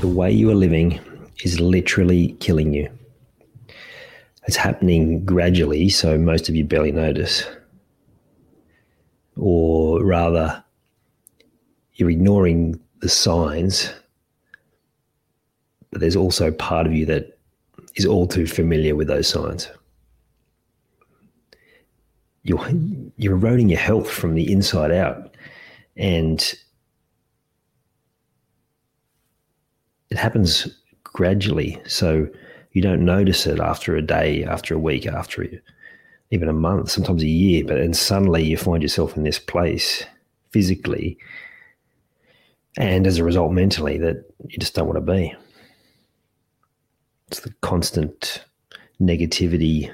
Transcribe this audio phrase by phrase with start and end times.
[0.00, 1.00] The way you are living
[1.44, 2.90] is literally killing you.
[4.46, 7.44] It's happening gradually, so most of you barely notice.
[9.36, 10.64] Or rather,
[11.94, 13.92] you're ignoring the signs
[15.90, 17.38] but there's also part of you that
[17.96, 19.68] is all too familiar with those signs.
[22.42, 22.66] You're,
[23.16, 25.34] you're eroding your health from the inside out.
[25.96, 26.54] And
[30.10, 30.68] it happens
[31.04, 31.80] gradually.
[31.86, 32.28] So
[32.72, 35.46] you don't notice it after a day, after a week, after
[36.30, 37.64] even a month, sometimes a year.
[37.64, 40.04] But then suddenly you find yourself in this place
[40.50, 41.18] physically
[42.78, 45.34] and as a result mentally that you just don't want to be.
[47.26, 48.44] It's the constant
[49.00, 49.92] negativity,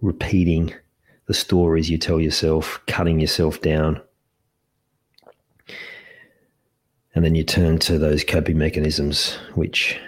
[0.00, 0.72] repeating
[1.26, 4.00] the stories you tell yourself, cutting yourself down.
[7.14, 9.98] And then you turn to those coping mechanisms, which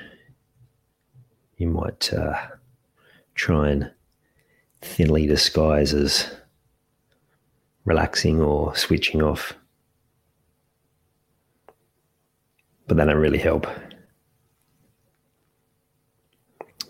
[1.56, 2.34] you might uh,
[3.34, 3.90] try and
[4.80, 6.30] thinly disguise as
[7.84, 9.54] relaxing or switching off.
[12.86, 13.66] But they don't really help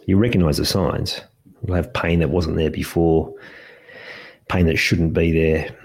[0.06, 1.20] you recognize the signs.
[1.66, 3.32] You'll have pain that wasn't there before,
[4.48, 5.76] pain that shouldn't be there,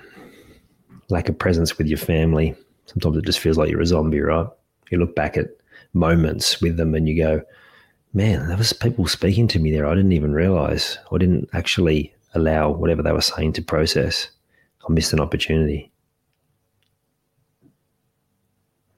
[1.10, 2.56] lack of presence with your family.
[2.88, 4.48] Sometimes it just feels like you're a zombie, right?
[4.90, 5.50] You look back at
[5.94, 7.42] moments with them and you go,
[8.14, 9.86] man, there was people speaking to me there.
[9.86, 10.98] I didn't even realize.
[11.12, 14.30] I didn't actually allow whatever they were saying to process.
[14.88, 15.92] I missed an opportunity.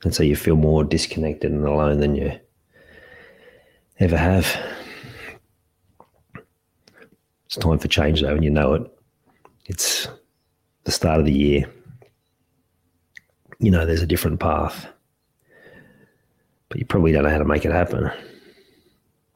[0.04, 2.32] And so you feel more disconnected and alone than you
[4.00, 4.56] ever have.
[7.46, 8.84] It's time for change, though, and you know it.
[9.66, 10.08] It's
[10.84, 11.70] the start of the year.
[13.59, 14.88] You know there's a different path,
[16.70, 18.09] but you probably don't know how to make it happen,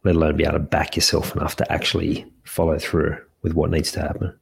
[0.04, 3.92] let alone be able to back yourself enough to actually follow through with what needs
[3.92, 4.38] to happen.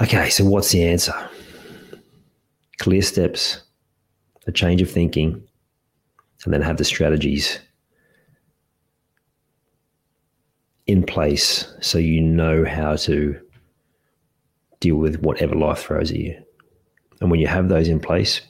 [0.00, 1.12] Okay, so what's the answer?
[2.78, 3.62] Clear steps,
[4.46, 5.42] a change of thinking,
[6.44, 7.58] and then have the strategies
[10.86, 13.38] in place so you know how to
[14.80, 16.42] deal with whatever life throws at you.
[17.20, 18.40] And when you have those in place,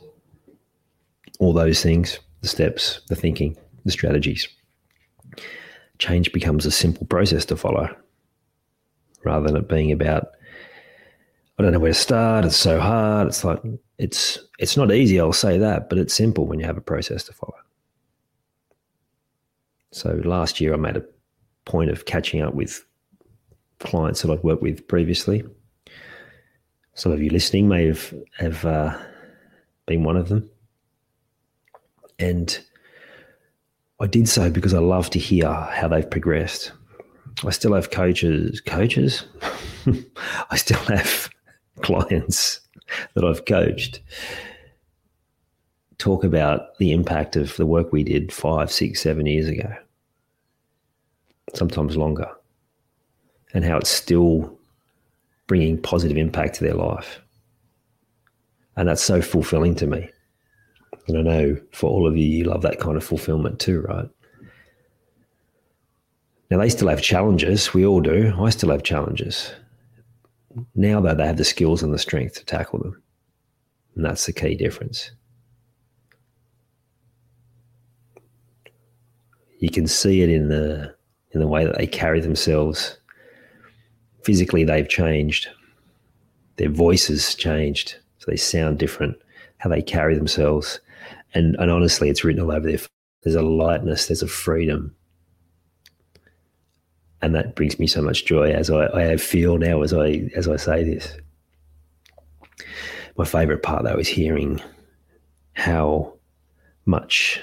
[1.38, 4.48] all those things, the steps, the thinking, the strategies,
[5.98, 7.94] change becomes a simple process to follow
[9.24, 10.28] rather than it being about
[11.58, 13.26] I don't know where to start, it's so hard.
[13.26, 13.60] It's like
[13.98, 17.24] it's it's not easy, I'll say that, but it's simple when you have a process
[17.24, 17.56] to follow.
[19.90, 21.04] So last year I made a
[21.64, 22.84] point of catching up with
[23.80, 25.44] clients that I'd worked with previously.
[26.98, 28.98] Some of you listening may have have uh,
[29.86, 30.50] been one of them,
[32.19, 32.59] and
[34.00, 36.72] I did so because I love to hear how they've progressed.
[37.47, 39.22] I still have coaches, coaches.
[40.50, 41.31] I still have
[41.82, 42.62] clients
[43.14, 44.00] that I've coached
[45.99, 49.72] talk about the impact of the work we did five, six, seven years ago
[51.55, 52.28] sometimes longer,
[53.55, 54.57] and how it's still
[55.48, 57.20] bringing positive impact to their life.
[58.76, 60.08] And that's so fulfilling to me.
[61.08, 64.08] And I know for all of you, you love that kind of fulfillment too, right?
[66.50, 67.74] Now, they still have challenges.
[67.74, 68.32] We all do.
[68.38, 69.52] I still have challenges.
[70.74, 73.02] Now, though, they have the skills and the strength to tackle them.
[73.96, 75.10] And that's the key difference.
[79.58, 80.94] You can see it in the
[81.32, 82.97] in the way that they carry themselves.
[84.28, 85.48] Physically, they've changed.
[86.56, 89.16] Their voices changed, so they sound different.
[89.56, 90.80] How they carry themselves,
[91.32, 92.78] And, and honestly, it's written all over there.
[93.22, 94.94] There's a lightness, there's a freedom.
[97.22, 100.46] And that brings me so much joy as I, I feel now as I as
[100.46, 101.16] I say this.
[103.16, 104.60] My favorite part though is hearing
[105.54, 106.12] how
[106.84, 107.40] much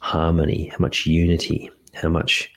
[0.00, 2.50] harmony, how much unity, how much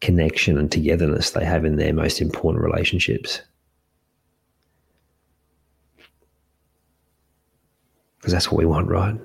[0.00, 3.42] connection and togetherness they have in their most important relationships.
[8.18, 9.18] Because that's what we want, right?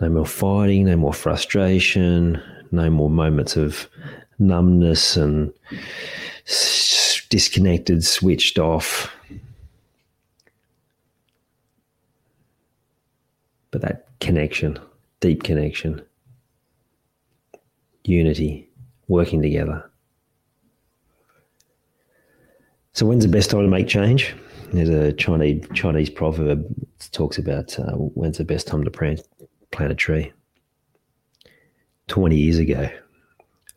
[0.00, 3.88] No more fighting, no more frustration, no more moments of
[4.38, 5.52] numbness and
[7.30, 9.12] disconnected, switched off.
[13.70, 14.78] But that connection,
[15.20, 16.02] deep connection,
[18.08, 18.68] unity,
[19.06, 19.88] working together.
[22.94, 24.34] So, when's the best time to make change?
[24.72, 26.66] There's a Chinese Chinese proverb
[26.98, 29.20] that talks about uh, when's the best time to plant
[29.70, 30.32] plant a tree.
[32.06, 32.88] Twenty years ago.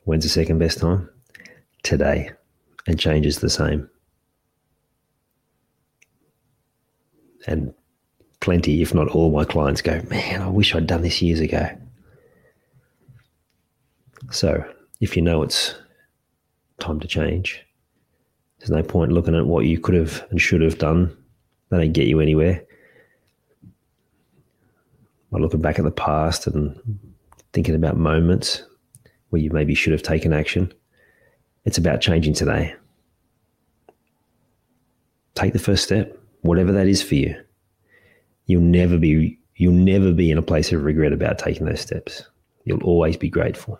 [0.06, 1.10] When's the second best time?
[1.84, 2.32] Today,
[2.88, 3.90] and change is the same.
[7.46, 7.74] And
[8.40, 11.70] plenty, if not all, my clients go, "Man, I wish I'd done this years ago."
[14.32, 14.64] So,
[15.02, 15.76] if you know it's
[16.80, 17.66] time to change,
[18.60, 21.16] there's no point looking at what you could have and should have done.
[21.70, 22.64] They don't get you anywhere.
[25.32, 26.80] By looking back at the past and
[27.52, 28.64] thinking about moments
[29.30, 30.74] where you maybe should have taken action,
[31.66, 32.74] it's about changing today.
[35.36, 37.36] Take the first step, whatever that is for you.
[38.46, 42.24] You'll never be you'll never be in a place of regret about taking those steps.
[42.64, 43.80] You'll always be grateful.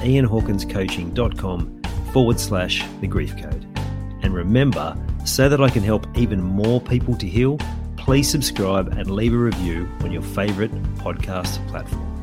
[0.00, 1.82] ianhawkinscoaching.com
[2.12, 3.66] forward slash the grief code.
[4.22, 7.58] And remember, so that I can help even more people to heal,
[7.96, 12.19] please subscribe and leave a review on your favorite podcast platform.